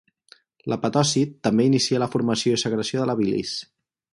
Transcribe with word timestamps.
L'hepatòcit 0.71 1.35
també 1.49 1.67
inicia 1.71 2.01
la 2.05 2.09
formació 2.17 2.57
i 2.59 2.63
secreció 2.65 3.03
de 3.05 3.09
la 3.11 3.17
bilis. 3.21 3.57